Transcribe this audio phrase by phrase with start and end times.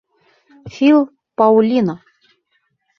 [0.73, 0.99] —Фил
[1.37, 1.95] Паолино.